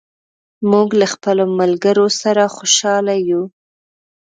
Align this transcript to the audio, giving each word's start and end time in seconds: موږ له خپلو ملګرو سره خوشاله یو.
موږ 0.71 0.87
له 0.99 1.07
خپلو 1.13 1.43
ملګرو 1.59 2.07
سره 2.21 2.43
خوشاله 2.55 3.15
یو. 3.29 3.43